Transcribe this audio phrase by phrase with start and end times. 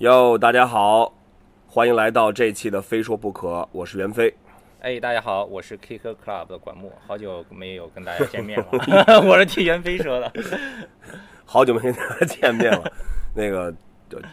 [0.00, 1.10] 哟，大家好，
[1.66, 4.34] 欢迎来到这期的《非说不可》，我是袁飞。
[4.80, 8.66] 哎，大家好，我是 Kick Club 的管木，好久没有跟大家见面了，
[9.26, 10.30] 我是替袁飞说的。
[11.46, 12.92] 好久没跟大家见面了，
[13.34, 13.74] 那个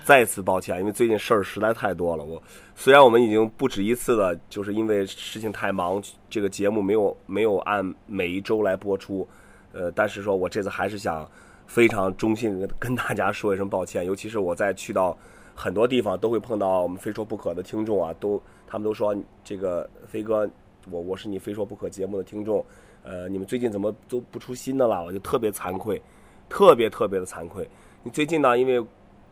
[0.03, 2.25] 再次抱歉，因为最近事儿实在太多了。
[2.25, 2.43] 我
[2.75, 9.25] 虽然我们已经不止一次的，就是因为事情太忙，这个节目没有没有按每一周来播出，
[9.71, 11.25] 呃，但是说我这次还是想
[11.67, 15.17] 非常衷心跟跟大家说一声抱歉，尤其是我在去到。
[15.55, 20.49] 很多地方都会碰到我们非说不可的听众啊，都他们都说这个飞哥，
[20.89, 22.65] 我我是你非说不可节目的听众，
[23.03, 25.03] 呃，你们最近怎么都不出新的了？
[25.03, 26.01] 我就特别惭愧，
[26.49, 27.69] 特别特别的惭愧。
[28.01, 28.83] 你最近呢，因为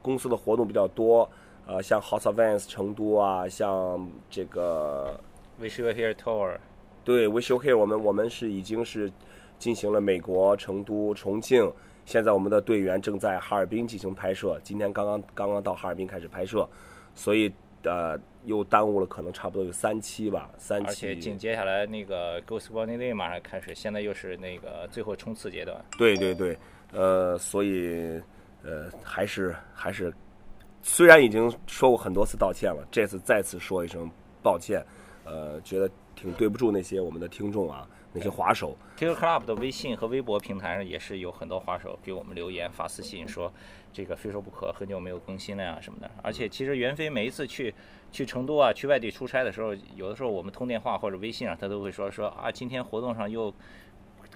[0.01, 1.29] 公司的活动比较多，
[1.65, 5.19] 呃，像 House of Vans 成都啊，像这个
[5.59, 6.57] We Show Here Tour，
[7.03, 9.11] 对 We Show Here，我们我们是已经是
[9.61, 11.71] 进行了美国成都、重庆。
[12.03, 16.67] 现在我们的队员正在哈尔滨进行拍摄，今天刚刚刚刚到哈尔滨开始拍摄，
[17.13, 17.49] 所以
[17.83, 20.87] 呃又耽误了可能差不多有三期吧，三期。
[20.87, 25.79] 而且紧接下来那个 Ghost Running Day 马上开始，现在又是那个最后冲刺阶段。
[25.95, 26.57] 对对对，
[26.91, 28.19] 呃，所以
[28.63, 30.11] 呃还是还是，
[30.81, 34.09] 虽然已经说过很多次道歉了，这次再次说一声
[34.41, 34.83] 抱歉，
[35.23, 37.87] 呃，觉得挺对不住那些我们的听众啊。
[38.13, 43.51] 那些滑手，Kick Club 的微信和微博平台上也是有很多滑手给我们留言发私信说，
[43.93, 46.11] 这个非说不可，很久没有更新了呀什么的。
[46.21, 47.73] 而且其实袁飞每一次去
[48.11, 53.53] 去成都啊，去外地出差的时候，有的时候我们通电话或者微信啊，他都会说说啊，今天活动上又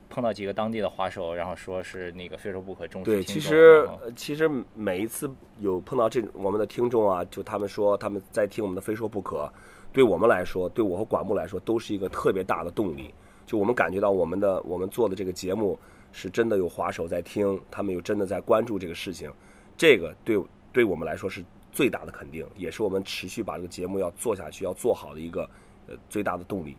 [0.09, 5.29] 碰到几个当地的滑手，然后说是那个非说不可忠实对，其实其实每一次
[5.59, 9.51] 有碰到这我们的听众啊，就他们说他们在听我们的非说不可，
[9.91, 13.13] 对我们来说，对我和管木来说，都是一个特别大的动力。
[13.45, 15.77] 就我们感觉到我们的我们做的这个节目
[16.11, 19.31] 是真的有滑手在听，他们有真的在关注这个事情，
[19.77, 20.41] 这个对
[20.73, 25.49] 对我们来说是最大的肯定，也是我们持续把这个节目要做下去、要做好的一个
[25.87, 26.75] 呃最大的动力。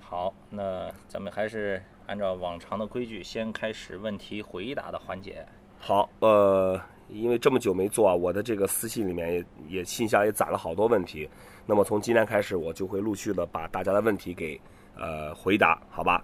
[0.00, 5.44] 好，那咱们还是按照往常的规矩，先开始问题回答的环节。
[5.78, 11.28] 好，呃，因为这么久没做啊，我的这个私信里面也也信箱也攒了好多问题，
[11.66, 14.58] 那么从今天开始，我就会陆续的把大家的问题给。
[14.96, 16.22] 呃，回答好吧。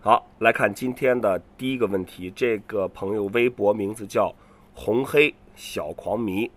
[0.00, 2.30] 好，来看今天的第一个问题。
[2.30, 4.34] 这个朋友微博名字叫
[4.72, 6.50] 红黑小狂迷，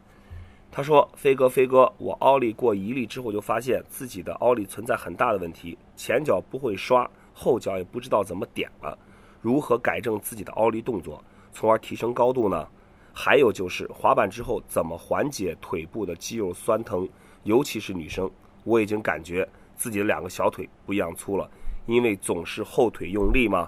[0.72, 8.98] 他说：“飞哥，飞哥，我奥利过一粒之后，就发现自己的奥利存在很大的问题，前脚不会刷，后脚也不知道怎么点了。
[9.42, 12.68] 如何改正自己的奥利动作，从而提升高度呢？
[13.12, 17.10] 还有就是滑板之后怎么缓解腿部的肌肉酸疼，
[17.44, 18.30] 尤其是女生，
[18.64, 19.46] 我已经感觉。”
[19.82, 21.50] 自己的两个小腿不一样粗了，
[21.88, 23.68] 因为总是后腿用力吗？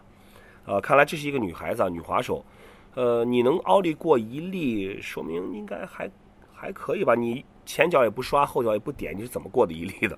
[0.66, 2.46] 呃，看来这是一个女孩子啊，女滑手。
[2.94, 6.07] 呃，你能奥利过一粒，说明应该还
[6.53, 7.16] 还可以吧？
[7.16, 10.16] 你前脚也不刷，后脚也不点，你是怎么过的一粒的，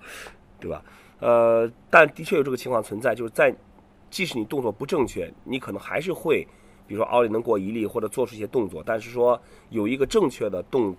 [0.60, 0.84] 对吧？
[1.22, 3.56] 呃，但的确有这个情况存在，就是在
[4.10, 6.46] 即使你动作不正确，你可能还是会，
[6.86, 10.94] 比如说奥利能过一粒或者做出一些动作，但是说有一个正确的动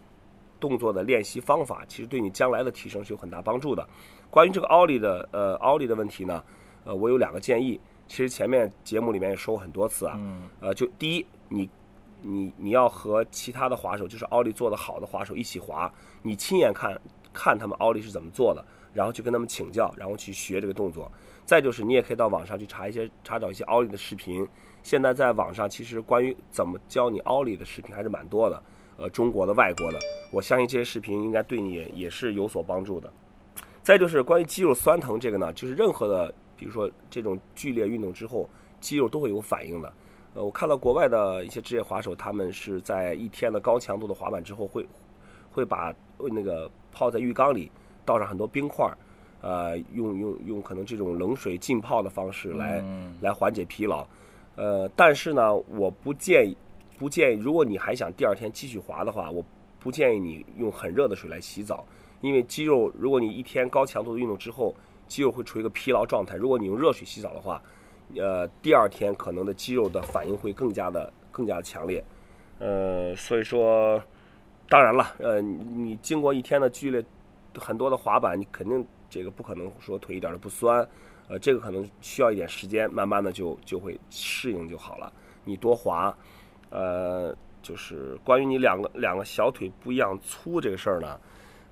[0.58, 3.86] 动作的练习方法，其实对你将来的提升是有很大帮助的。
[4.30, 6.42] 关于这个奥利的呃奥利的问题呢，
[6.84, 7.80] 呃，我有两个建议。
[8.08, 10.16] 其实前面节目里面也说过很多次啊，
[10.60, 11.68] 呃，就第一，你
[12.22, 15.92] 你你要和其他的滑手，就是奥利做的好的滑手一起滑，
[16.22, 16.96] 你亲眼看
[17.32, 21.10] 看他们奥利是怎么做的，然后去跟他们请教，然后去学这个动作。
[21.44, 24.46] 再就是你也可以到网上去查一些查找一些奥利的视频。
[24.84, 28.62] 现在在网上其实关于怎么教你奥利的视频还是蛮多的，
[28.98, 29.98] 呃，中国的、外国的，
[30.30, 33.12] 我相信这些视频应该对你也是有所帮助的。
[33.86, 39.92] 再就是关于肌肉酸疼这个呢，就是任何的，比如说这种剧烈运动之后，肌肉都会有反应的。
[40.34, 44.84] 呃，我看到国外的一些职业滑手，他们是在一天的高强度的滑板之后，会
[45.52, 47.70] 会把那个泡在浴缸里，
[48.04, 48.98] 倒上很多冰块儿，
[49.40, 52.84] 呃，用用用可能这种冷水浸泡的方式来
[53.20, 54.04] 来缓解疲劳。
[54.56, 56.56] 呃，但是呢，我不建议
[56.98, 59.44] 不建议，如果你还想第二天继续滑的话，我
[59.78, 61.86] 不建议你用很热的水来洗澡。
[62.26, 64.74] 因为肌肉，如果你一天高强度的运动之后，
[65.06, 66.34] 肌肉会处于一个疲劳状态。
[66.36, 67.62] 如果你用热水洗澡的话，
[68.16, 72.04] 呃，第二天可能的肌肉的反应会更加的更加的强烈。
[72.58, 74.02] 呃，所以说，
[74.68, 77.04] 当然了，呃，你经过一天的剧烈
[77.56, 80.86] 很多的滑板，你肯定这个不可能说腿一点都不酸。
[81.28, 85.12] 呃，这个可能需要一点时间，慢慢的就就会适应就好了。
[85.44, 86.16] 你多滑，
[86.70, 91.18] 呃，就是关于你两个两个小腿不一样粗这个事儿呢。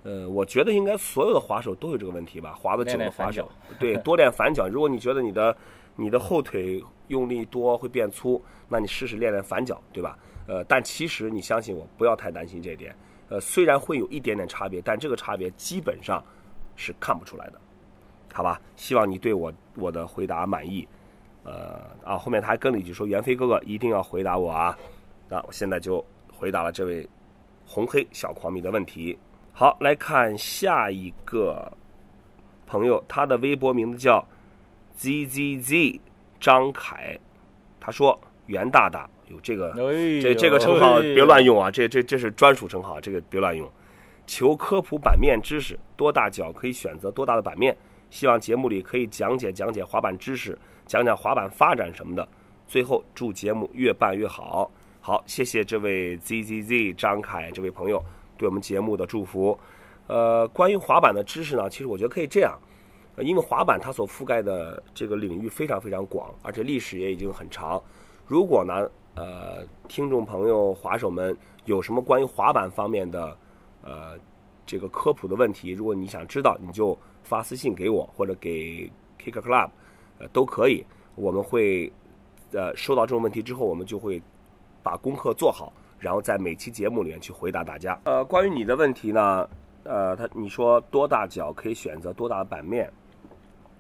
[0.05, 4.69] 呃，我觉得应该所有的滑手都有这个问题吧，滑的久的滑手，对， 多练反脚。
[4.69, 5.57] 如果你觉得你的
[5.97, 10.19] 你的后腿用力多会变粗，那你试试练练反脚，对吧？
[10.47, 12.95] 呃，但其实你相信我，不要太担心这一点。
[13.31, 16.23] 呃，虽然会有一点点差别，但这个差别基本上
[16.77, 17.59] 是看不出来的，
[18.33, 18.61] 好吧？
[18.77, 20.87] 希望你对我我的回答满意。
[21.45, 24.79] 呃啊，后面他还跟了一句说：“袁飞哥哥一定要回答我啊！”
[25.29, 27.09] 那我现在就回答了这位
[27.67, 29.19] 红黑小狂迷的问题。
[29.57, 31.73] 好，来看下一个
[32.67, 34.27] 朋友，他的微博名字叫
[34.99, 36.01] zzz
[36.41, 37.17] 张凯，
[37.79, 39.73] 他说：“袁大大有这个
[40.21, 43.71] 这这个称号别乱用啊，这这这是专属称号，这个别乱用。
[44.27, 47.77] 求科普版面知识，多大脚可以选择多大的版面？
[48.11, 52.29] 希望节目里可以讲解讲解滑板知识。”讲讲滑板发展什么的，
[52.67, 54.71] 最后祝节目越办越好。
[55.01, 58.05] 好，谢谢这位 zzz 张凯这位朋友
[58.37, 59.59] 对我们节目的祝福。
[60.07, 62.59] 呃，关于滑板的知识呢，其实我觉得可以这样，
[63.19, 67.83] 因为滑板它所覆盖的这个领域非常非常广，而且历史也已经很长。
[68.27, 73.37] 如果呢，呃，听众朋友滑手们有什么关于滑板方面的
[73.83, 74.19] 呃
[74.67, 79.71] 这个科普的问题，如果你想知道，你就发私信给我或者给 Kicker Club。
[80.17, 80.87] 呃，都可以，
[81.17, 81.93] 我们会，
[82.53, 84.23] 呃，收到这种问题之后，我们就会
[84.81, 85.73] 把功课做好，
[86.05, 87.99] 然后在每期节目里面去回答大家。
[88.05, 89.49] 呃，关于你的问题呢，
[89.85, 92.93] 呃，他你说多大脚可以选择多大的版面，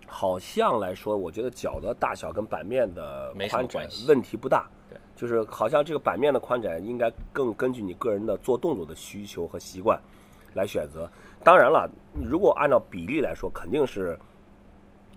[0.06, 10.00] 好像来说，我觉得脚的大小跟版面的宽窄问题不大，对，就是好像这个版面的宽窄应该更根据你个人的做动作的需求和习惯
[10.54, 11.06] 来选择。
[11.44, 14.18] 当然了，如果按照比例来说，肯定是。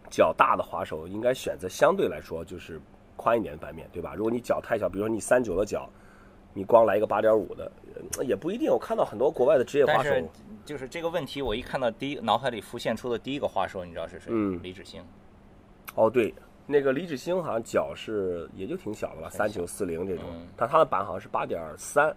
[0.09, 2.79] 脚大的滑手应该选择相对来说就是
[3.17, 4.15] 宽一点的版面，对吧？
[4.15, 5.89] 如果你脚太小，比如说你三九的脚，
[6.57, 7.71] 你光来一个八点五的，
[8.23, 8.67] 也不一定。
[8.67, 10.09] 我看到很多国外的职业滑手，
[10.65, 14.31] 就是这个问题，我一看到第一脑海里浮现出的第一个滑手，你知道是谁？
[14.31, 15.03] 嗯，李志兴。
[15.93, 16.33] 哦，对，
[16.65, 20.25] 那个李志兴好像脚是也就挺小的吧，三九四零这种，
[20.55, 22.11] 但他的板好像是八点三，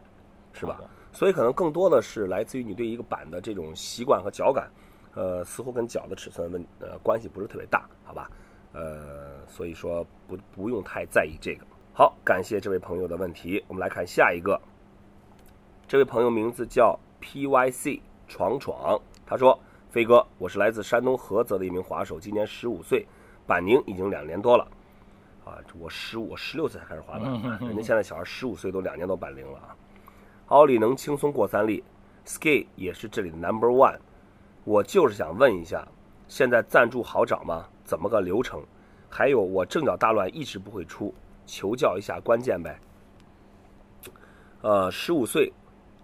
[0.54, 0.80] 是吧？
[1.12, 4.70] 所以可能更多的是来自于你对一个板的这种习惯和脚感。
[5.14, 8.30] 呃，似乎跟脚的尺寸问呃关系不是特别大，好吧？
[8.72, 11.66] 呃，所以说不不用太在意这个。
[12.00, 13.62] 好，感谢这位朋友的问题。
[13.68, 14.58] 我们来看下一个，
[15.86, 19.60] 这位朋友名字叫 P Y C 闯闯，他说
[19.92, 23.06] ：“飞哥，我是来自山东菏泽的一名滑手，今年十五岁，
[23.46, 24.66] 板龄已经两年多了。
[25.44, 27.30] 啊，我十五，我十六岁才开始滑板，
[27.68, 29.76] 人家现在小孩十五岁都两年多板龄了啊。
[30.46, 31.84] 奥利能轻松过三立
[32.24, 33.98] ，ski 也是这里的 number one。”
[34.64, 35.86] 我就是想问一下，
[36.28, 37.66] 现在赞助好找吗？
[37.84, 38.64] 怎么个流程？
[39.10, 41.14] 还有我正脚大乱一直不会出，
[41.50, 42.78] 求教一下关键呗。
[44.62, 45.52] 呃，十五岁，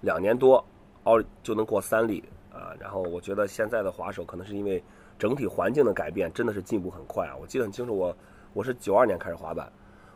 [0.01, 0.65] 两年多，
[1.05, 2.75] 奥就能过三里啊。
[2.81, 4.83] 然后我觉得现在的滑手可能是因为
[5.17, 7.37] 整体环境的改变，真的是进步很快啊。
[7.41, 8.17] 我记得很清楚，我
[8.53, 9.71] 我是九二年开始滑板，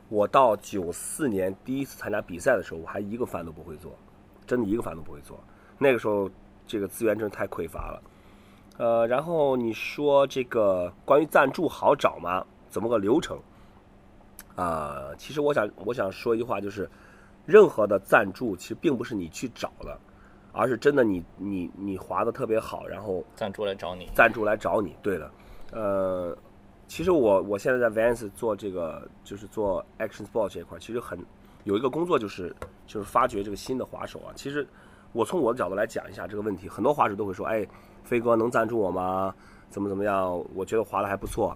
[0.08, 3.92] 我到九四年第一次参加比赛的时候，我还一个翻都不会做，
[4.46, 5.38] 真的一个翻都不会做。
[5.78, 6.28] 那个时候
[6.66, 8.02] 这个资源真是太匮乏了。
[8.78, 12.44] 呃，然后你说这个关于赞助好找吗？
[12.68, 13.38] 怎么个流程？
[14.56, 16.88] 啊，其实我想我想说一句话，就是
[17.46, 19.98] 任何的赞助其实并不是你去找的，
[20.52, 24.96] 而是真的你你你滑的特别好，然后赞助来找你，赞助来找你。
[25.02, 25.30] 对的，
[25.72, 26.36] 呃，
[26.86, 31.18] 其实我我现在在 Vans 做这个就是做 Action Sport 这一块，其实很
[31.64, 32.54] 有一个工作就是
[32.86, 34.32] 就是发掘这个新的滑手啊。
[34.34, 34.66] 其实
[35.12, 37.66] 我从我的角度来讲一下这个问题，很多滑手都会说，哎。
[38.02, 39.32] 飞哥能赞助我吗？
[39.68, 40.44] 怎么怎么样？
[40.54, 41.54] 我觉得滑的还不错，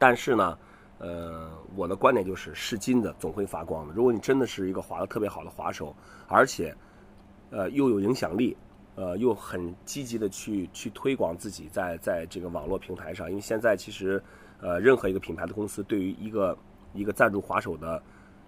[0.00, 0.58] 但是呢，
[0.98, 3.92] 呃，我的观点就是，是金的总会发光的。
[3.92, 5.94] 如果你真的是一个滑的特别好的滑手，
[6.28, 6.74] 而且，
[7.50, 8.56] 呃，又有影响力，
[8.94, 14.22] 呃，又很积极的去去推广自己在在这个网络平台上，因为现在其实，
[14.60, 16.56] 呃，任何一个品牌的公司对于一个
[16.94, 18.00] 一个赞助滑手的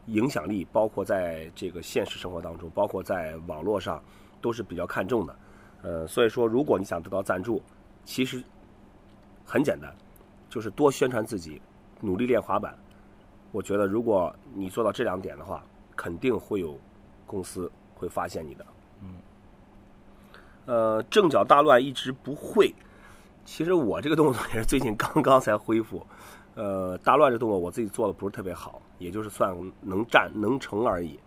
[0.06, 4.02] 影响力，包括在这个现实生活当中，包括在网络上，
[4.40, 5.36] 都是比较看重的。
[5.82, 7.60] 呃，所以说，如果你想得到赞助，
[8.04, 8.42] 其实
[9.44, 9.94] 很简单，
[10.48, 11.60] 就是多宣传自己，
[12.00, 12.76] 努力练滑板。
[13.52, 15.62] 我觉得，如果你做到这两点的话，
[15.94, 16.78] 肯定会有
[17.26, 18.66] 公司会发现你的。
[19.02, 19.14] 嗯。
[20.66, 22.74] 呃，正脚大乱一直不会，
[23.44, 26.06] 其实我这个动作也是最近刚刚才恢复。
[26.54, 31.18] 呃，大乱这动作我自己做的不是特别好，也就是算能站能成而已。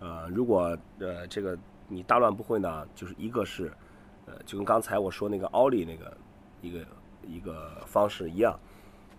[0.00, 3.72] 呃，如果呃这个你大乱不会呢，就是一个是。
[4.24, 6.16] 呃，就跟刚才我说那个奥利那个
[6.60, 6.86] 一个
[7.26, 8.56] 一个方式一样，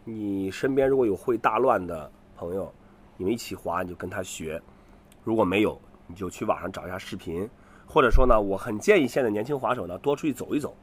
[0.06, 2.72] 你身边如果有会大乱的朋友，
[3.16, 4.60] 你们一起滑，你就跟他学；
[5.24, 7.50] 如果没有，你就去网上找一下视频，
[7.88, 10.76] 或者说呢，我很建议现在年轻滑手呢多出去走一走，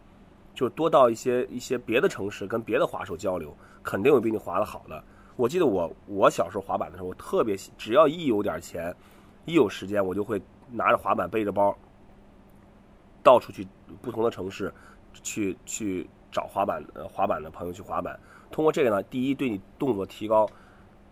[0.55, 5.05] 就多到一些一些别的城市跟别的滑手交流，肯定有比你滑的好的。
[5.37, 8.95] 我记得我我小时候滑板的时候，我特别只要一有点钱，
[9.45, 11.77] 一有时间，我就会拿着滑板背着包。
[13.23, 13.69] 到处去
[14.01, 14.73] 不同的城市
[15.13, 18.19] 去去找滑板呃滑板的朋友去滑板。
[18.51, 20.49] 通过这个呢，第一对你动作提高、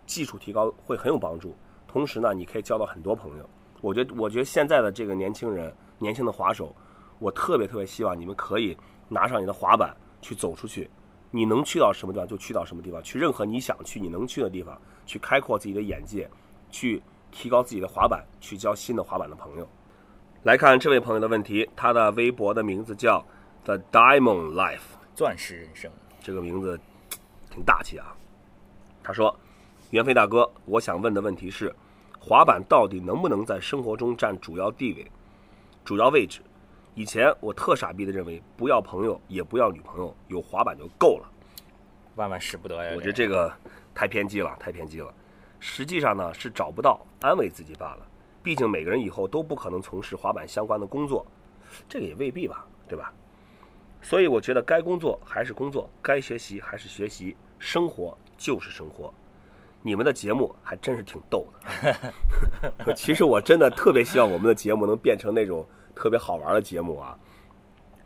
[0.05, 1.55] 技术提高会很有帮助。
[1.87, 3.49] 同时呢，你可以交到很多朋友。
[3.81, 6.75] 我觉得，我觉得现在的这个年轻人、年轻的滑手，
[7.17, 8.77] 我特别特别希望你们可以
[9.07, 10.89] 拿上你的滑板去走出去。
[11.31, 16.29] 你能去到什么地方就去到什么地方，去任何你想去、你能去的地方，去开阔自己的眼界，
[16.69, 19.67] 去提高自己的滑板，去交新的滑板的朋友。
[20.43, 23.23] 来看这位朋友的问题，他的微博的名字叫
[23.63, 25.91] The Diamond Life，钻石人生。
[26.21, 26.79] 这个名字
[27.59, 28.15] 挺大气啊。
[29.03, 29.37] 他说
[29.91, 31.75] ：“袁飞大哥，我想问的问题是，
[32.17, 35.11] 滑板到底能不能在生活中占主要地位、
[35.83, 36.39] 主要位置？
[36.95, 41.29] 以前我特傻逼的认为，不要朋友，也不要女朋友，有滑板就够了。
[42.15, 42.93] 万万使不得呀！
[42.95, 43.51] 我觉得这个
[43.93, 45.13] 太偏激了，太偏激了。
[45.59, 48.07] 实际上呢，是找不到，安慰自己罢了。
[48.41, 51.25] 毕竟每个人以后都不可能从事滑板相关的工作，
[51.89, 53.13] 这个也未必吧，对吧？
[54.01, 59.13] 所以我觉得该工作还是工作，该学习还是学习，生活就是生活。
[59.81, 62.93] 你们的节目还真是挺逗的。
[62.95, 67.17] 其实我真的特别希望我们的节目能变成那种特别好玩的节目啊。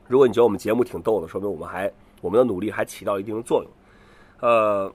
[0.07, 1.91] 如果你觉得我们节目挺逗的，说明我们还
[2.21, 3.71] 我们的努力还起到一定的作用。
[4.41, 4.93] 呃，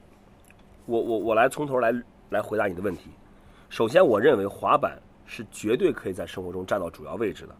[0.85, 1.91] 我我我来从头来
[2.29, 3.09] 来回答你的问题。
[3.67, 7.55] 首先，我认为滑板是绝对可以在生活中占到主要位置的。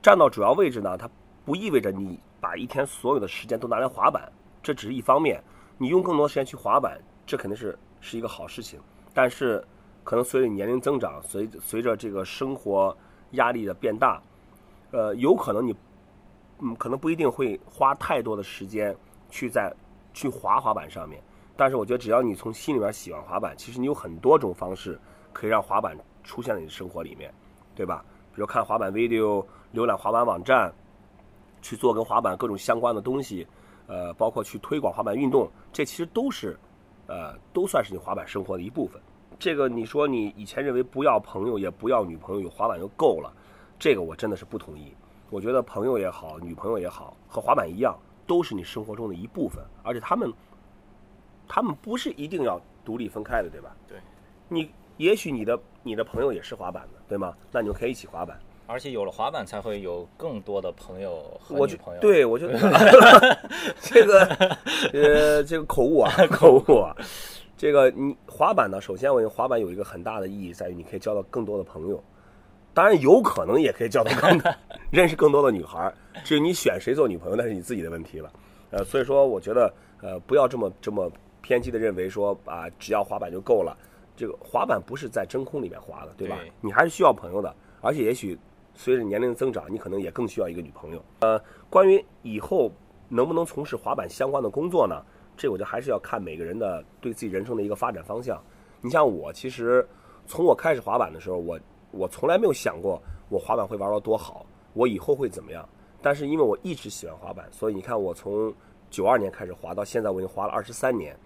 [0.00, 1.10] 占到主要位置呢，它
[1.44, 4.30] 不意味着你把一天所有的时间都拿来滑板，
[4.62, 5.42] 这只是一方面。
[5.78, 8.80] 你用更多时间去滑板，这肯定是是一个好事情。
[9.12, 9.64] 但是，
[10.04, 12.96] 可能随着年龄增长，随随着这个生活
[13.32, 14.22] 压力的变大，
[14.90, 15.74] 呃，有可能你
[16.60, 18.96] 嗯，可能不一定会花太多的时间
[19.30, 19.74] 去在
[20.14, 21.22] 去滑滑板上面。
[21.56, 24.98] 但是，我觉得只要你从心里面喜欢滑板，其实你有很多种方式
[25.32, 27.32] 可以让滑板出现在你的生活里面，
[27.74, 28.04] 对吧？
[28.34, 30.70] 比如看滑板 video、浏览滑板网站、
[31.62, 33.46] 去做跟滑板各种相关的东西，
[33.86, 36.58] 呃，包括去推广滑板运动，这其实都是，
[37.06, 39.00] 呃，都算是你滑板生活的一部分。
[39.38, 43.32] 这个你说你以前认为不要朋友也不要女朋友，有滑板就够了，
[43.78, 44.94] 这个我真的是不同意。
[45.28, 50.32] 我觉得朋友也好，女朋友也好，和滑板一样，都是你生活中的一部分，而且他们，
[51.46, 53.76] 他们不是一定要独立分开的，对吧？
[53.86, 53.98] 对，
[54.48, 57.36] 你也许你的你的朋友也是滑板的，对吗？
[57.52, 58.40] 那你们可以一起滑板。
[58.66, 62.00] 而且有了滑板，才会有更多的朋友和我女朋友。
[62.00, 62.48] 对我就
[63.80, 64.24] 这个
[64.92, 66.94] 呃这个口误啊 口误啊，
[67.56, 72.02] 这个你滑板呢，首先我觉得滑板有一个很大的意义在于你可以交到更多的朋友，
[72.74, 74.40] 当然有可能也可以交到更
[74.90, 75.92] 认识更多的女孩，
[76.24, 78.30] 至于你选谁做女朋友那是你自己的问题了。
[78.70, 83.76] 呃，所以说我觉得呃不要这么这么偏激的认为说啊只要滑板就够了，
[84.16, 86.36] 这个滑板不是在真空里面滑的，对吧？
[86.40, 88.36] 对你还是需要朋友的，而且也许
[88.76, 91.02] 随着年龄的增长，你可能也更需要一个女朋友。
[91.20, 92.70] 呃，关于以后
[93.08, 95.02] 能不能从事滑板相关的工作呢？
[95.36, 98.40] 这我觉得还是要看每个人的对自己人生的一个发展方向。
[98.80, 99.86] 你像我，其实
[100.26, 101.58] 从我开始滑板的时候，我
[101.90, 105.66] 我从来没有想过我滑板会玩到多好，我以后会怎么样。
[106.02, 108.54] 但是因为我一直喜欢滑板，所以你看我从
[108.90, 111.16] 九二年开始滑到现在，我已经滑了二十三年。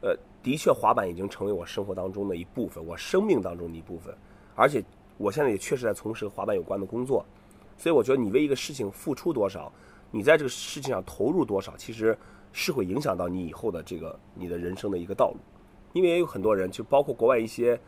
[0.00, 4.14] 呃，的确，滑板已经成为我生活当中的一部分，我生命当中的一部分。
[4.54, 4.84] 而且
[5.16, 7.24] 我现在也确实在从事和滑板有关的工作，
[7.76, 9.72] 所以我觉得你为一个事情付出多少，
[10.10, 12.16] 你在这个事情上投入多少，其实
[12.52, 15.36] 是会影响到你以后的这个你的人生的一个道路。
[15.92, 17.80] 因为也有很多人，就包括国外一些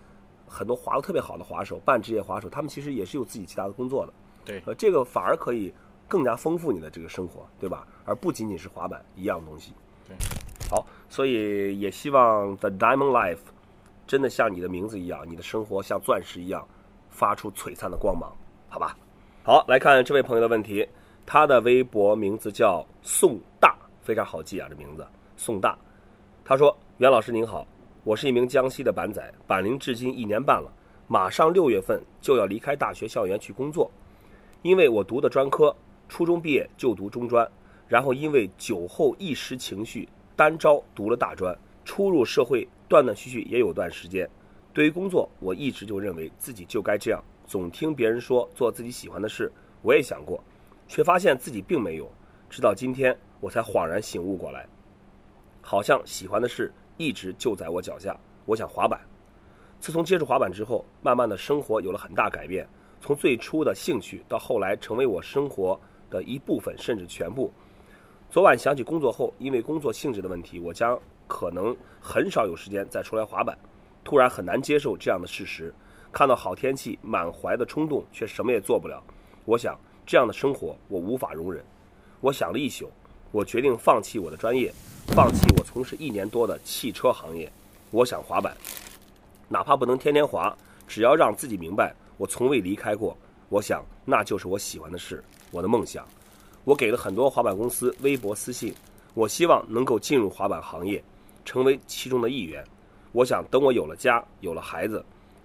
[0.46, 4.12] 很多滑得特别好的滑手、半职业滑手，他们其实也是有自己其他的工作的。
[4.44, 5.74] 对呃，这个反而可以
[6.06, 7.84] 更加丰富你的这个生活，对吧？
[8.04, 9.72] 而不仅仅是滑板一样东西。
[10.06, 10.14] 对，
[10.70, 13.38] 好，所以也希望 The Diamond Life
[14.06, 16.64] 真的像你的名字一样，你的生活像钻石一样，
[17.16, 18.30] 发出璀璨的光芒，
[18.68, 18.94] 好吧？
[19.42, 20.86] 好，来看这位朋友的问题，
[21.24, 25.78] 他的微博名字叫宋大，非常好记啊，这名字宋大。
[26.44, 27.66] 他说：“袁老师您好，
[28.04, 30.70] 我是一名江西的板仔，板龄至今一年半了，
[31.08, 33.90] 马上六月份就要离开大学校园去工作。
[34.60, 35.74] 因为我读的专科，
[36.10, 37.50] 初中毕业就读中专，
[37.88, 40.06] 然后因为酒后一时情绪，
[40.36, 41.56] 单招读了大专。
[41.84, 44.28] 初入社会，断断续续也有段时间。
[44.76, 49.50] 对于工作，我一直就认为自己就该这样，总听别人说做自己喜欢的事。
[49.80, 50.38] 我也想过，
[50.86, 52.06] 却发现自己并没有。
[52.50, 54.68] 直到今天，我才恍然醒悟过来，
[55.62, 58.14] 好像喜欢的事一直就在我脚下。
[58.44, 59.00] 我想滑板。
[59.80, 62.68] 自从接触滑板之后，慢慢的生活有了很大改变。
[63.00, 65.80] 从最初的兴趣到后来成为我生活
[66.10, 67.50] 的一部分，甚至全部。
[68.28, 73.56] 昨晚想起工作后，因为工作性质的问题，我将可能很少有时间再出来滑板。
[74.06, 75.74] 突然很难接受这样的事实，
[76.12, 79.02] 看到好天气，满怀的冲动，却什么也做不了。
[79.44, 81.60] 我想，这样的生活我无法容忍。
[82.20, 82.88] 我想了一宿，
[83.32, 84.72] 我决定放弃我的专业，
[85.08, 87.50] 放弃我从事一年多的汽车行业。
[87.90, 88.56] 我想滑板，
[89.48, 93.18] 哪怕不能天天滑，只要让自己明白我从未离开过。
[93.48, 95.20] 我想那就是我喜欢的事，
[95.50, 96.06] 我的梦想。
[96.62, 98.72] 我给了很多滑板公司微博私信，
[99.14, 101.02] 我希望能够进入滑板行业，
[101.44, 102.64] 成为其中的一员。
[103.16, 105.02] 我想等我有了家，有了孩子，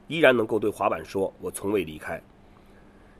[0.09, 2.21] 依然能够对滑板说，我从未离开。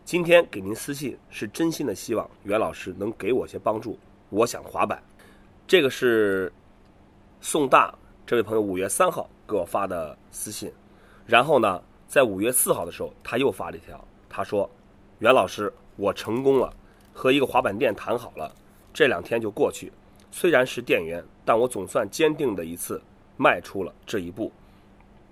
[0.03, 3.97] 今天给您私信是真心的希望袁老师能给我些帮助。
[4.29, 5.01] 我想滑板，
[5.65, 6.51] 这个是
[7.39, 10.69] 宋大这位朋友五月三号给我发的私信，
[11.25, 14.69] 然后呢，在五月四号的时候他又发了一条，他说
[15.19, 16.73] ：“袁老师，我成功了，
[17.13, 18.53] 和一个滑板店谈好了，
[18.93, 19.89] 这两天就过去。
[20.29, 23.01] 虽然是店员，但我总算坚定的一次
[23.41, 24.51] 迈出了这一步。”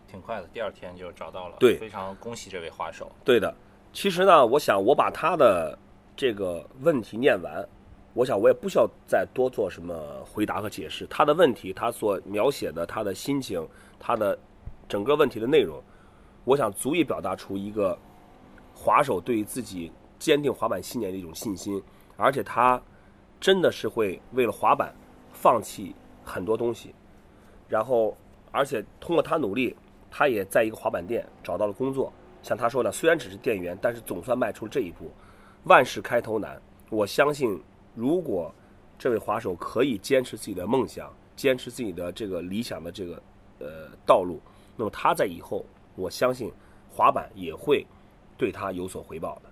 [0.10, 1.58] 挺快的，第二天就找到了。
[1.60, 3.12] 对非常恭喜这位滑手。
[3.24, 3.54] 对的，
[3.94, 5.78] 其实呢，我想我把他的
[6.16, 7.63] 这个问题念完，
[8.16, 9.94] 我想我也不需要再多做什么
[10.25, 11.06] 回答和解释。
[11.06, 13.63] 他的问题，他所描写的他的心情，
[14.00, 14.36] 他的
[14.88, 15.80] 整个问题的内容，
[16.44, 17.96] 我想足以表达出一个
[18.74, 21.80] 滑手对于自己坚定滑板信念的一种信心，
[22.18, 22.82] 而且他
[23.39, 24.92] 真的是会为了滑板
[25.32, 26.96] 放弃很多东西，
[27.69, 28.17] 然后
[28.51, 29.73] 而且通过他努力，
[30.11, 32.11] 他也在一个滑板店找到了工作。
[32.41, 35.11] 像他说的，虽然只是店员，但是总算迈出了这一步。
[35.65, 36.59] 万事开头难，
[36.89, 37.61] 我相信，
[37.93, 38.53] 如果
[38.97, 43.21] 这位滑手可以坚持自己的梦想，坚持自己的这个理想的这个
[43.59, 44.39] 呃道路，
[44.75, 46.51] 那么他在以后，我相信
[46.89, 47.85] 滑板也会
[48.38, 49.49] 对他有所回报的。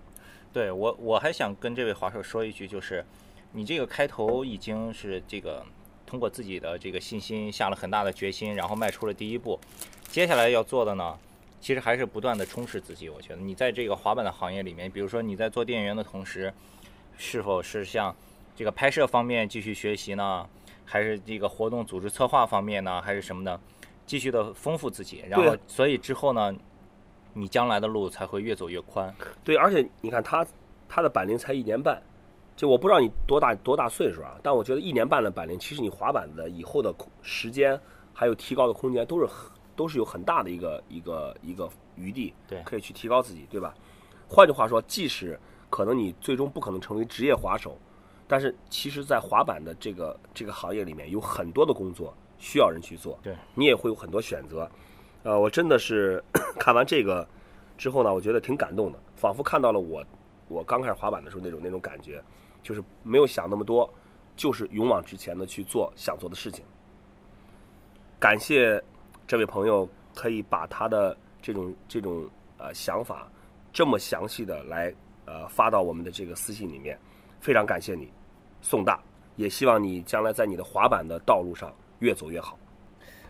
[0.54, 3.06] 对我，我还想跟这位滑手说一句，就是
[3.52, 5.62] 你这个开头已经是这个
[6.08, 9.60] 通过自己的这个信心下了很大的决心，然后迈出了第一步。
[10.08, 11.16] 接下来要做的呢，
[11.60, 13.10] 其实还是不断的充实自己。
[13.10, 16.52] 我觉得你在这个滑板的行业里面，比如说你在做店员的同时，
[17.18, 18.16] 是否是像
[18.56, 20.48] 这个拍摄方面继续学习呢？
[20.86, 23.02] 还是这个活动组织策划方面呢？
[23.02, 23.60] 还是什么呢？
[24.06, 26.56] 继续的丰富自己，然后所以之后呢，
[27.34, 29.14] 你将来的路才会越走越宽。
[29.44, 30.48] 对，而且你看他
[30.88, 32.02] 他的板龄才一年半，
[32.58, 37.80] 就我不知道你多大多大岁数啊，但我觉得一年半的板龄，其实你滑板的以后的空时间
[38.14, 43.74] 还有提高的空间都是很都是有很大的一个一个一个余地，对可以去提高自己，对吧？
[44.28, 45.40] 换句话说，即使
[45.70, 47.78] 可能你最终不可能成为职业滑手，
[48.28, 54.68] 但是其实，在滑板的这个这个行业里面，有很多的工作需要人去做，对你也会有很多选择。
[55.22, 56.24] 呃，我真的是
[56.60, 57.28] 看完这个
[57.78, 60.04] 之后呢，我觉得挺感动的，仿佛看到了我
[60.48, 62.20] 我刚开始滑板的时候那种那种感觉，
[62.64, 63.92] 就是没有想那么多，
[64.36, 66.64] 就是勇往直前的去做想做的事情。
[68.20, 68.84] 感谢
[69.26, 73.30] 这位朋友可以把他的这种这种呃想法
[73.72, 74.94] 这么详细的来
[75.26, 76.98] 呃发到我们的这个私信里面，
[77.40, 78.12] 非常感谢你，
[78.62, 79.00] 宋大，
[79.36, 82.58] 也希望你将来在你的滑板的道路上越走越好。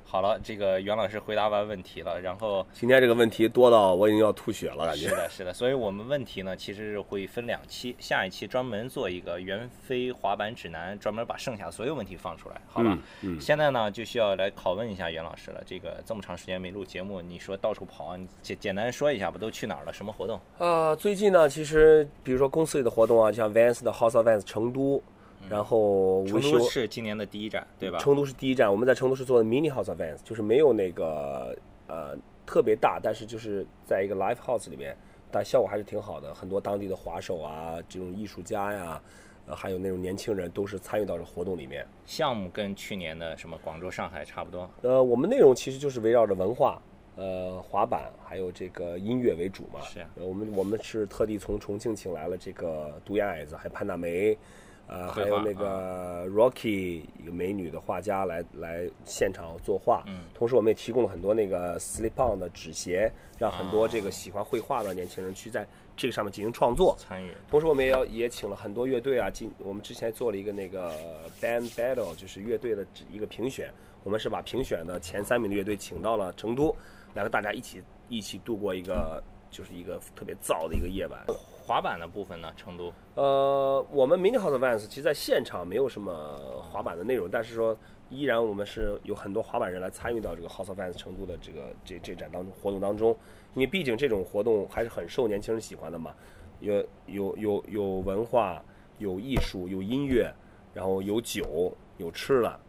[0.09, 5.09] 好了，这个袁老师回答完问题了，然后今天这个问题多到我已经要吐血了，感觉。
[5.09, 12.97] 是的，是的，所以我们问题呢，其实是会分两期，下一期专门做一个袁飞滑板指南，专门把剩下所有问题放出来，好吧？
[13.21, 15.61] 嗯嗯现在呢，就需要来拷问一下袁老师了。
[15.65, 19.91] 这个这么长时间没录节目，你说到处跑啊，你简简单说一下吧，都去哪儿了？
[19.91, 20.39] 什么活动？
[20.57, 25.03] 呃、最近呢，其实比如说公司里的活动啊，像 Vans 的 House of Vans 成都，
[25.49, 27.97] 然后维修成都是今年的第一站，对吧？
[27.99, 31.57] 成都是第一站，我们在成都是做的 mini house events，就是没有那个
[31.87, 34.95] 呃特别大，但是就是在一个 live house 里面，
[35.31, 36.33] 但效果还是挺好的。
[36.33, 39.01] 很多当地的滑手啊，这种艺术家呀，
[39.45, 41.85] 呃，还有那种年轻人都是参与到这活动里面。
[42.05, 46.81] 项目跟去年的什么广州、上海差不多，呃，我们内容其实就是围绕着文化、
[47.15, 49.81] 呃滑板还有这个音乐为主嘛。
[49.81, 54.37] 是啊呃我们我们是特地从重庆请来了这个独眼矮子，还有潘大梅，
[54.87, 60.03] 呃，还有那个 Rocky 一个美女的画家来来现场作画。
[60.07, 66.95] 嗯同时我们也提供了很多那个 slip on 的纸鞋，让很多这个喜欢绘画的年轻人去在这个上面进行创作。
[66.97, 67.31] 参与。
[67.49, 70.93] 同时，我们也要也请了很多乐队啊，进我们之前做了一个那个
[71.41, 73.69] band battle，就是乐队的一个评选。
[74.03, 76.73] 我们是把评选的前三名的乐队请到了成都，
[77.13, 81.19] 来和大家一起一起度过一个就是一个特别燥的一个夜晚。
[81.65, 87.77] 滑板的部分呢，成都呃，我们 Mini House of Vans 其实在现场没有什么滑板的内容，但是说
[88.09, 93.09] 依然我们是有很多滑板人来参与到这个 House of Vans 成都的这个这这展当中活动当中，
[93.53, 96.15] 因为毕竟这种活动还是很受年轻人喜欢的嘛，
[96.61, 98.63] 有有有有文化，
[98.97, 100.33] 有艺术，有音乐，
[100.73, 102.59] 然后有酒，有吃的，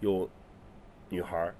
[0.00, 0.26] 有
[1.10, 1.54] 女孩儿，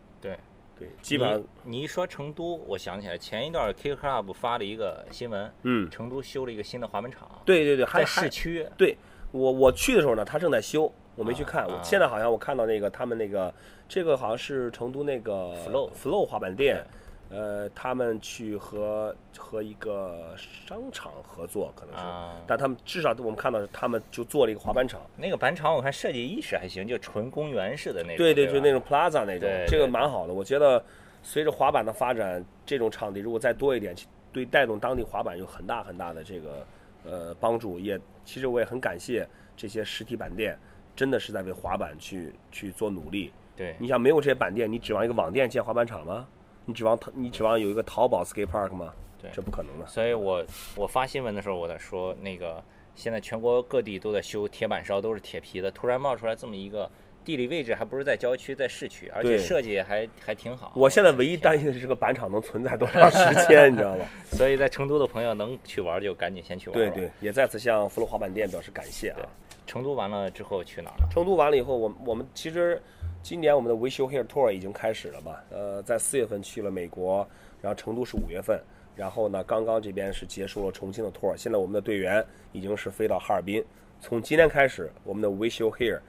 [1.03, 8.67] 基本上你你一说成都，我想起来前一段 K Club 发了一个新闻，嗯，成都修了一个新的滑板场，对对对，还在市区。
[8.77, 8.97] 对
[9.33, 11.63] 我我去的时候呢，他正在修，我没去看。
[11.65, 13.53] 啊我现在好像我看到那个他们那个
[13.89, 16.85] 这个好像是成都那个 Flow Flow 滑板店，
[17.31, 25.01] 呃，他们去和和一个商场合作，可能是，啊但他们至少我们看到是他们就做了一个滑板场。
[25.17, 28.17] 那个板场我看设计意识还行，就纯公园式的那种。
[28.17, 30.35] 对对，对就那种 Plaza 那种对，这个蛮好的。
[30.35, 30.85] 我觉得
[31.23, 33.95] 随着滑板的发展，这种场地如果再多一点，
[34.33, 36.67] 对带动当地滑板有很大很大的这个
[37.05, 37.79] 呃帮助。
[37.79, 39.25] 也其实我也很感谢
[39.57, 40.59] 这些实体板店，
[40.97, 43.33] 真的是在为滑板去去做努力。
[43.57, 46.27] 对你想没有这些板店，你指望一个网店建滑板场吗？
[46.71, 48.93] 你指望淘你指望有一个淘宝 skate park 吗？
[49.21, 49.87] 对这不可能的。
[49.87, 50.45] 所以我
[50.77, 52.63] 我发新闻的时候，我在说那个
[52.95, 56.89] 现在全国各地都在修铁板烧，都是铁皮的，突然冒出来这么一个
[57.25, 60.73] 地理位置，还不是在郊区，在市区，而且设计还还挺好。
[60.75, 64.05] 我现在唯一担心的是这个板厂能存在多长时间，你知道吗？
[64.25, 66.91] 所以在成都的朋友能去玩就赶紧先去玩玩。
[66.91, 69.21] 对对，也再次向福禄滑板店表示感谢啊。
[69.67, 71.09] 成都完了之后去哪儿了？
[71.11, 72.81] 成都完了以后，我我们其实
[73.23, 75.37] 今年我们的 We Show Here Tour 已经开始了嘛？
[75.51, 77.27] 呃，在四月份去了美国，
[77.61, 78.61] 然后成都是五月份，
[78.97, 83.65] 然后呢，刚刚这边是结束了重庆的 tour，现在我们的队员已经是飞到哈尔滨，
[84.01, 86.01] 从今天开始，我们的 We Show Here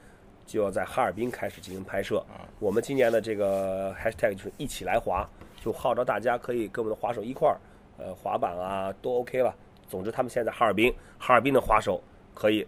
[0.45, 2.23] 就要在哈尔滨开始进行拍摄。
[2.59, 5.27] 我们今年的这个 hashtag 就是一起来滑，
[5.61, 7.57] 就号召大家可以跟我们的滑手一块儿，
[7.97, 9.53] 呃，滑板啊都 OK 了。
[9.87, 12.01] 总之，他们现在在哈尔滨，哈尔滨的滑手
[12.33, 12.65] 可以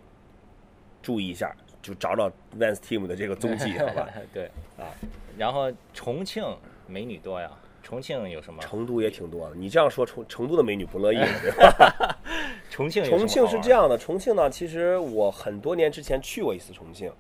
[1.03, 4.09] 注意一下，就找找 Vans Team 的这个踪迹， 好吧？
[4.33, 4.45] 对
[4.77, 4.89] 啊，
[5.37, 6.43] 然后重庆
[6.87, 7.51] 美女多呀，
[7.83, 8.63] 重庆有什么？
[8.63, 12.17] 成都也挺多的，你这样说成成都的美女不乐意了， 对吧？
[12.71, 17.11] 重庆重庆是这样的，重庆呢，其实我很多年之前去过一次重庆，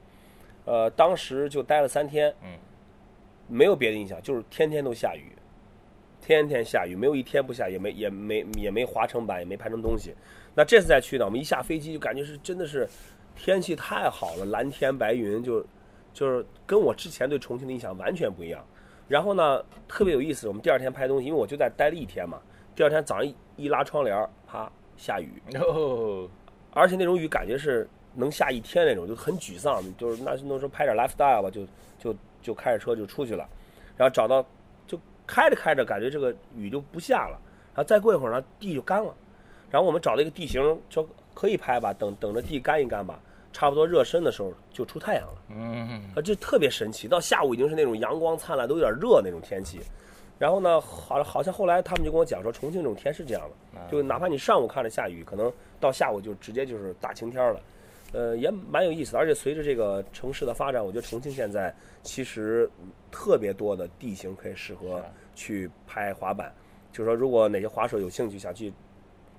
[0.65, 2.57] 呃，当时就待了三天，嗯，
[3.47, 5.31] 没有别的印象，就是天天都下雨，
[6.21, 10.15] 天天下雨，没有一天不下，也没也没也没滑成板，也没拍成东西。
[10.55, 12.87] 那这次再去呢，我们一下飞机就感觉是真的是
[13.35, 15.65] 天气太好了，蓝天白云，就
[16.13, 18.65] 就是跟我之前对重庆的印象完全不一样。
[19.07, 22.39] 然后呢，特别有意思，我们第二天拍东西，因为我就在待了一天嘛，
[22.75, 26.29] 第二天早上一一拉窗帘，啪下雨， 哦，
[26.71, 29.83] 而且那种雨感觉是能下一天那种，就很沮丧。
[29.97, 31.67] 就是那那时候拍点 lifestyle 吧，就
[31.99, 33.47] 就就开着车就出去了，
[33.97, 34.43] 然后找到
[34.87, 37.39] 就开着开着，感觉这个雨就不下了，
[37.75, 39.13] 然后再过一会儿呢，地就干了。
[39.69, 43.19] 然后我们找了一个地形，说可以拍吧，等等着地干一干吧，
[43.51, 45.41] 差不多热身的时候就出太阳了。
[45.49, 47.07] 嗯，啊，这特别神奇。
[47.07, 49.81] 到下午已经是那种阳光灿烂，都有点热那种天气。
[50.39, 53.43] 然后呢，好，好像后来他们就跟我讲说，重庆这种天是这样
[53.73, 57.61] 的，就哪怕你上午看着下雨，可能到下午就直接就是大晴天了。
[58.11, 59.19] 呃，也蛮有意思的。
[59.19, 62.69] 而且随着这个城市的发展，我觉得重庆现在其实
[63.11, 66.53] 特别多的地形可以适合去拍滑板。
[66.91, 68.71] 就是说，如果哪些滑手有兴趣想去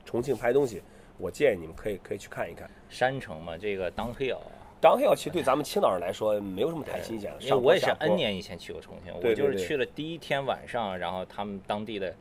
[0.05, 0.83] 重庆拍东西，
[1.19, 2.69] 我建议你们可以可以去看一看。
[2.89, 12.15] 山城嘛，这个 downhill，downhill 其实对咱们青岛人来说没有什么太新鲜的，因为我也是 N 年以前去过重庆，我就是去了第一天晚上，然后他们当地的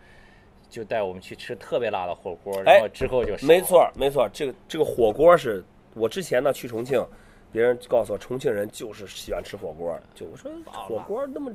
[0.69, 7.05] 就带我们去吃特别辣的火锅，哎然后之后就少没错，没错，这个这个火锅是我之前呢去重庆，
[7.51, 11.51] 别人告诉我重庆人就是喜欢吃火锅，就我说火锅那么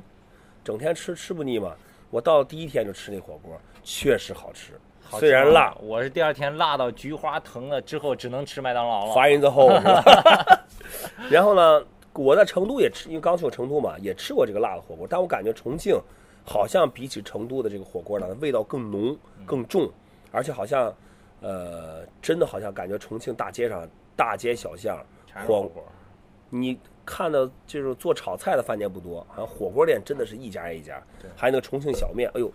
[0.63, 1.75] 整天吃吃不腻吗？
[2.11, 4.73] 我到第一天就吃那火锅，确实好吃，
[5.17, 9.13] 虽然辣啊，我是第二天辣到菊花疼了，之后只能吃麦当劳了。
[9.39, 10.65] the hole 是吧？
[11.31, 15.99] 然后呢，我在成都也吃，因为刚去过成都嘛，也吃过这个辣的火锅，但我感觉重庆
[16.45, 19.89] 好像比起成都的这个火锅呢，味道更浓、更重，
[20.31, 20.93] 而且好像，
[21.41, 25.03] 呃，真的好像感觉重庆大街上大街小巷
[25.47, 25.83] 火锅，
[26.49, 31.01] 你看到就是做炒菜的饭店不多，好像火锅店真的是一家一家，
[31.35, 32.51] 还有那个重庆小面，哎呦，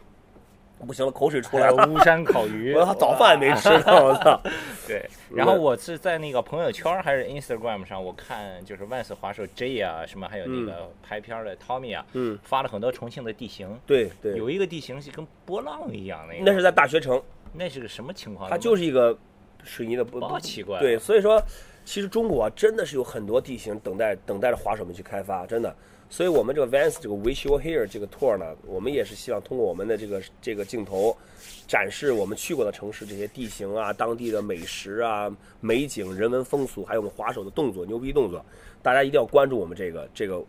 [0.87, 4.41] 不行了，口水出来了，巫山烤鱼， 我早饭没吃呢， 我操！
[4.87, 18.51] 对， 然后我是在那个朋友圈还是 Instagram 上，我看就是万斯滑手 J 啊，什么还有那个拍片的 Tommy 啊，嗯，发了很多重庆的地形，对对，有一个地形是跟波浪一样那个，那是在大学城，那是个什么情况？
[18.51, 19.17] 它就是一个
[19.63, 21.43] 水泥的不好奇怪啊对，所以说
[21.87, 25.75] 其实中国啊真的是有很多地形等待等待着滑手们去开发，真的。
[26.15, 31.17] 所以我们这个 Vans 这个 Wish You Were Here 这个 tour 呢，我们也是希望通过我们的这个这个镜头，
[31.67, 35.29] 展示我们去过的城市这些地形啊、当地的美食啊、
[35.61, 38.47] 美景、人文风俗，还有我们滑手的动作、牛逼动作。
[38.81, 40.41] 大家一定要关注我们这个这个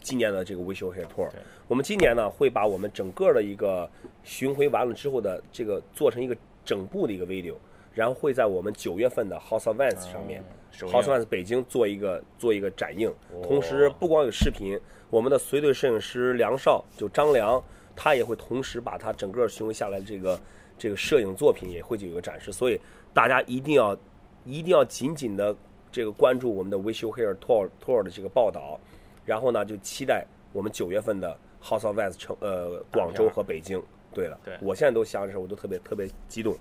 [0.00, 1.28] 今年的这个 Wish You Were Here tour。
[1.68, 3.90] 我们今年呢会把我们整个的一个
[4.24, 7.56] 巡回完了之后的这个做成一个整部的一个 video，
[7.92, 10.42] 然后会在我们九月份的 House of Vans 上面。
[10.42, 10.88] 首映。
[10.88, 13.42] House of Vans 北京做一个做一个展映，哦。
[13.42, 14.78] 同时不光有视频，
[15.08, 17.62] 我们的随队摄影师梁少就张良，
[17.96, 20.40] 他也会同时把他整个巡回下来的这个
[20.78, 22.80] 这个摄影作品也会有一个展示，所以
[23.12, 23.96] 大家一定要
[24.44, 25.54] 一定要紧紧的
[25.92, 28.78] 这个关注我们的 Wish You Here Tour Tour 的这个报道，
[29.24, 33.82] 然后呢就期待我们九月份的 House of West 成呃广州和北京。
[34.12, 34.58] 对了，对。
[34.60, 36.56] 我现在都想着我都特别特别激动。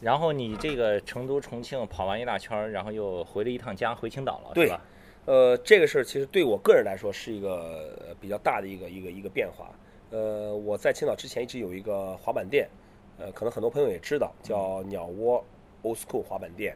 [0.00, 4.80] 然后你这个成都、重庆跑完一大圈儿，然后又回了一趟家，回青岛了，对吧？
[5.26, 9.70] 呃，这个事儿其实对我个人来说是一个呃比较大的一个一个一个变化。
[10.10, 12.68] 呃，我在青岛之前一直有一个滑板店，
[13.18, 15.44] 呃，可能很多朋友也知道，叫鸟窝
[15.82, 16.74] Old School 滑板店。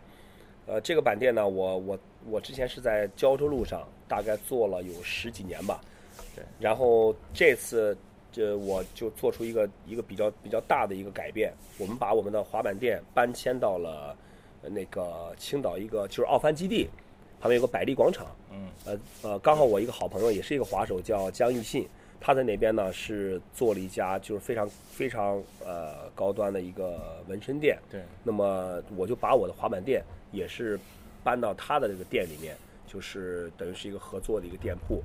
[0.67, 1.99] 呃，这个板店呢，我我
[2.31, 5.81] 我之前是在胶州路上，大概做了有十几年吧。
[6.37, 6.45] 对。
[6.61, 7.97] 然后这次，
[8.35, 14.17] 这我就做出一个一个比较比较大的一个改变，我们把我们的滑板店搬迁到了
[14.63, 16.89] 呃那个青岛一个就是奥帆基地
[17.41, 18.27] 旁边有个百丽广场。
[18.51, 18.69] 嗯。
[18.85, 21.89] 呃呃，刚好我一个好朋友也是一个滑手，叫江奕信，
[22.21, 27.79] 他在那边呢是做了一家就是非常非常呃高端的一个纹身店。
[27.89, 28.03] 对。
[28.25, 30.77] 那么我就把我的滑板店也是
[31.23, 35.01] 搬到他的这个店里面，就是等于是一个合作的一个店铺。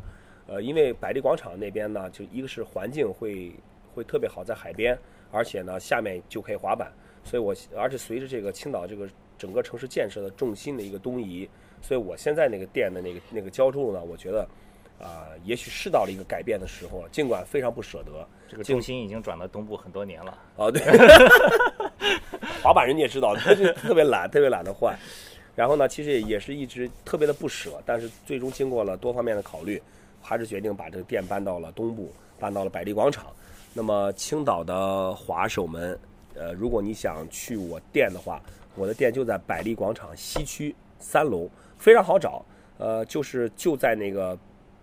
[0.49, 3.51] 呃，因为百丽广场那边呢，就一个是环境会
[3.93, 4.97] 会特别好，在海边，
[5.31, 6.91] 而且呢下面就可以滑板，
[7.23, 9.07] 所以我而且随着这个青岛这个
[9.37, 11.47] 整个城市建设的重心的一个东移，
[11.81, 14.47] 所以我现在那个店的那个那个胶州呢，我觉得
[14.99, 18.27] 啊、也许是到了一个改变的时候了，尽管非常不舍得。
[18.49, 20.37] 这个重心已经转到东部很多年了。
[20.57, 20.81] 哦，对，
[22.61, 24.93] 滑板人你也知道，他就特别懒，特别懒得换。
[25.55, 29.81] 然后呢，其实也是一直特别的不舍，但是最终经过了多方面的考虑，
[30.21, 33.27] 还是决定把这个店搬到了东部，搬到了百丽广场。
[33.73, 35.97] 那么青岛的滑手们，
[36.35, 38.41] 呃，如果你想去我店的话，
[38.75, 42.43] 我的店就在百丽广场西区三楼，非常好找。
[42.77, 44.37] 呃，就是就在那个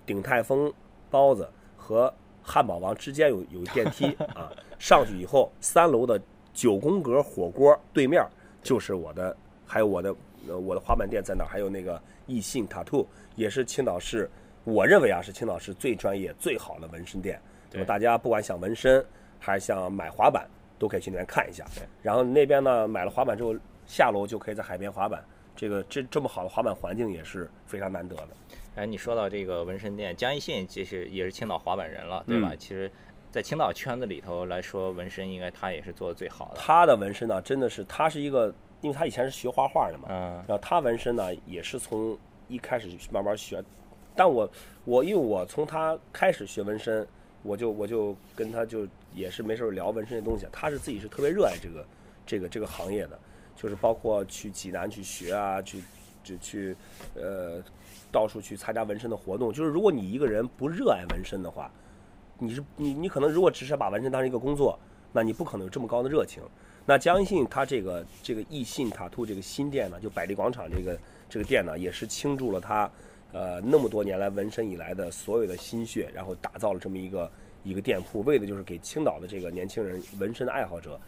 [0.05, 0.72] 鼎泰丰
[1.11, 6.20] 包子和汉堡王之间有有电梯啊，上去以后三楼的
[6.53, 8.22] 九宫格火锅对面
[8.62, 9.35] 就是我的，
[9.66, 10.14] 还有我的
[10.46, 14.31] 我的滑板店在那儿，还有那个易信 Tattoo 也是青岛市，
[14.66, 17.40] 我认为啊是青岛市最专业最好的纹身店。
[17.70, 19.05] 那么对大家不管想纹身
[19.38, 21.85] 还是想买滑板，都可以去那边看一下对。
[22.02, 23.55] 然后那边呢买了滑板之后，
[23.87, 25.24] 下楼就可以在海边滑板。
[25.55, 28.29] 这个这这么好的滑板环境也是非常难得的。
[28.74, 32.50] 哎，你说到这个纹身店，江一信其实也是青岛滑板人了，对吧？
[32.52, 32.90] 嗯其实，
[33.31, 36.61] 在青岛圈子里头来说，纹身应该他也是做的最好的。
[36.61, 43.64] 他的纹身呢，真的是他是一个，因为他以前是学画画的嘛，嗯，然后他纹身呢也是从一开始慢慢学，
[44.16, 44.50] 但我
[44.85, 47.07] 我因为我从他开始学纹身，
[47.42, 51.87] 我就我就跟他就也是没事儿聊纹身的东西，他是自己是特别热爱这个
[52.24, 53.18] 这个这个行业的，
[53.55, 55.83] 就是包括去济南去学啊，去
[56.24, 56.74] 就去
[57.14, 57.62] 呃
[58.11, 61.70] 到处去参加纹身的活动，就是如果你一个人不热爱纹身的话，
[62.38, 64.79] 你是你你可能如果只是把纹身当成一个工作，
[65.12, 66.42] 那你不可能有这么高的热情。
[66.88, 70.98] 那江信他这个这个易信塔兔这个新店呢，就百丽广场这个
[71.29, 72.90] 这个店呢，也是倾注了他
[73.32, 77.30] 呃那么多年来纹身以来的所有的心血，然后打造了这么一个
[77.64, 80.98] 一个店铺，为的就是给青岛的这个年轻人纹身的爱好者，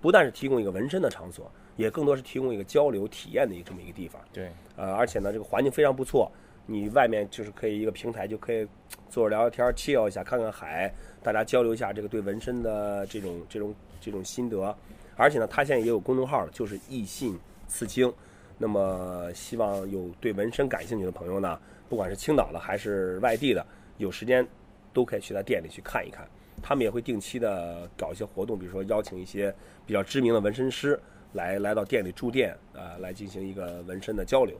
[0.00, 4.20] 不但是提供一个纹身的场所，也更多是提供一个交流体验的一个这么一个地方。
[4.32, 6.30] 对，呃，而且呢，这个环境非常不错，
[6.66, 8.66] 你外面就是可以一个平台，就可以
[9.08, 14.76] 坐着聊聊天儿，chill 一下，看看海，大家交流一下这个对纹身的这种这种这种心得。
[15.16, 18.12] 而且呢，他现在也有公众号了，就是易信刺青。
[18.58, 23.64] 那么，希望有对纹身感兴趣的朋友呢，不管是青岛的还是外地的，
[23.98, 24.46] 有时间
[24.92, 26.26] 都可以去他店里去看一看。
[26.60, 29.54] 他们也会定期的搞一些活动，比如说邀请一些
[29.86, 30.98] 比较知名的纹身师
[31.34, 34.56] 来来到店里驻店，呃，来进行一个纹身的交流。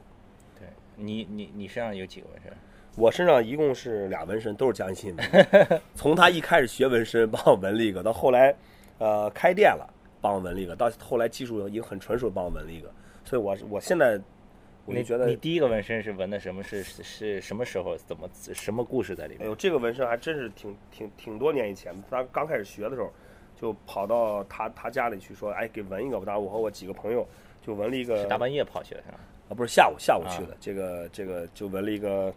[0.57, 2.53] 对你你你身上有几个纹身？
[2.95, 5.81] 我身上一共是俩纹身，都是江信纹。
[5.93, 8.55] 从他一开始学纹身，帮我纹了一个，到后来，
[8.97, 9.85] 呃，开店了，
[10.21, 12.89] 帮我纹了一个，到后来技术已经很纯熟，帮我纹了一个。
[13.29, 14.19] 所以我我现在
[14.87, 16.63] 我就你觉得你，第一个纹身是纹的什么？
[16.63, 17.95] 是是是什么时候？
[17.95, 19.43] 怎么什么故事在里面？
[19.43, 22.01] 哎呦，这个纹身还真是挺挺挺多年以前的。
[22.09, 23.13] 他刚开始学的时候，
[23.55, 26.25] 就跑到他他家里去说，哎，给纹一个吧。
[26.25, 27.23] 当时我和我几个朋友
[27.61, 29.19] 就纹了一个是大半夜跑去的是吧？
[29.49, 32.33] 啊，不是下午下午啊去的，这个这个就纹了一个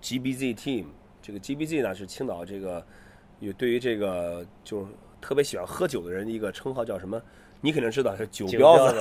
[0.00, 0.86] GBZ Team，
[1.20, 2.82] 这个 GBZ 呢是青岛这个
[3.40, 4.86] 有对于这个就是
[5.20, 7.20] 特别喜欢喝酒的人一个称号，叫什么？
[7.60, 8.98] 你肯定知道是酒标子。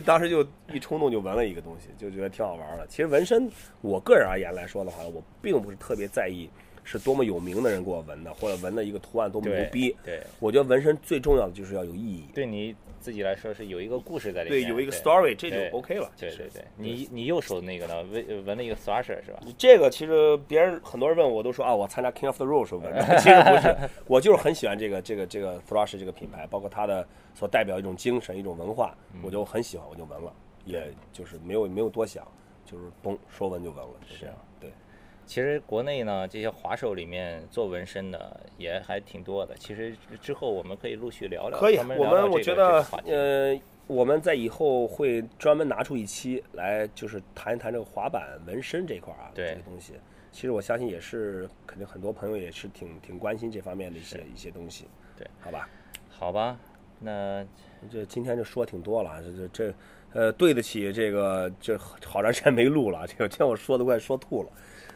[0.00, 2.86] 当时就一冲动就纹了一个东西，就觉得挺好玩的。
[2.86, 6.48] 其实纹身，我个人而言来说的话，我并不是特别在意
[6.82, 9.96] 是多么有名的人给我纹的，或者纹的一个图案多么牛对逼。
[10.04, 12.24] 对，我觉得纹身最重要的就是要有意义。
[12.34, 12.74] 对你
[13.04, 16.10] 自己来说是有一个故事在里面对，有一个 story，这就 OK 了。
[16.16, 19.40] 对对对，你你右手那个呢，纹纹了一个 thrasher 是吧？
[19.58, 30.32] 这个其实别人很多人问我都说啊，我参加 King of the Road 时候纹的， 其实不是，我就是很喜欢这个这个这个 Thrasher 这个品牌，包括它的所代表一种精神、一种文化，我就很喜欢，我就纹了，
[30.64, 32.26] 也就是没有没有多想，
[32.64, 34.34] 就是嘣说纹就纹了，是这样。
[35.24, 39.54] 对，其实国内呢，这些滑手里面做纹身的也还挺多的。
[39.56, 49.94] 其实之后我们可以陆续聊聊，可以，我们聊聊这个这我觉得呃，我们在以后会专门拿出一期来，就是谈一谈这个滑板纹身这块儿啊，对这个东西。
[50.30, 54.86] 其实我相信也是，肯定很多朋友也是挺挺关心这方面的一些一些东西。
[55.16, 55.68] 对，好吧，
[56.08, 56.58] 好吧？
[56.98, 57.44] 那
[57.90, 59.74] 这今天就说挺多了啊，这这这，
[60.12, 64.48] 呃，对得起这个这好长时间没录了，这个听我说的快说吐了。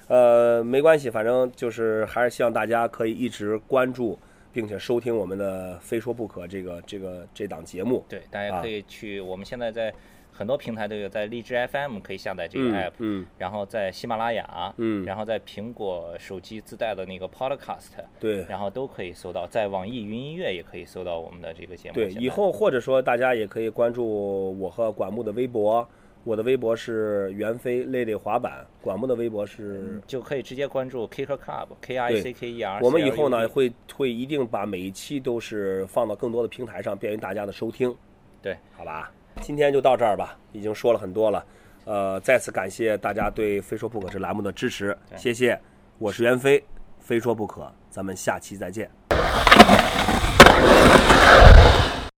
[0.08, 4.18] 呃，没关系，反正就是还是希望大家可以一直关注，
[4.52, 8.04] 并且收听我们的《非说不可》这个这个这档节目。
[8.08, 9.92] 对，大家啊可以去，我们现在在
[10.32, 17.88] 很多平台都有，在荔枝 FM 可以下载这个嗯 app，、嗯然后在喜马拉雅，嗯然后在苹果手机自带的那个 Podcast，
[18.20, 21.94] 对然后都可以搜到，在网易云音乐也可以搜到我们的这个节目。
[21.96, 25.86] 对，以后或者说大家也可以关注我和管木的微博，
[26.28, 29.98] 我的微博是袁飞累累滑板，管木的微博是。
[30.06, 32.80] 就可以直接关注 Kicker Club，K I C K E R。
[32.82, 37.96] 我们以后呢会会一定把每一期都是放到更多的平台上，便于大家的收听。
[38.42, 39.10] 对，好吧，
[39.40, 41.42] 今天就到这儿吧，已经说了很多了。
[41.86, 45.58] 呃，再次感谢大家对《非说不可》这栏目的支持，谢谢。
[45.96, 46.62] 我是袁飞，
[46.98, 48.90] 非说不可，咱们下期再见。